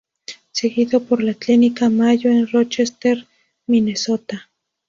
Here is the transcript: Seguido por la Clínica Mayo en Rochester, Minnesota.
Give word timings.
Seguido 0.51 1.01
por 1.03 1.21
la 1.21 1.35
Clínica 1.35 1.87
Mayo 1.87 2.31
en 2.31 2.47
Rochester, 2.47 3.27
Minnesota. 3.67 4.49